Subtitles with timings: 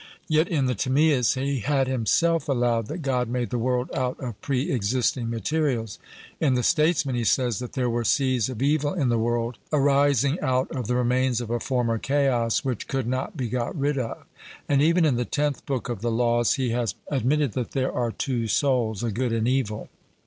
[0.27, 4.41] Yet in the Timaeus he had himself allowed that God made the world out of
[4.41, 5.99] pre existing materials:
[6.39, 10.39] in the Statesman he says that there were seeds of evil in the world arising
[10.39, 14.25] out of the remains of a former chaos which could not be got rid of;
[14.67, 18.11] and even in the Tenth Book of the Laws he has admitted that there are
[18.11, 19.87] two souls, a good and evil.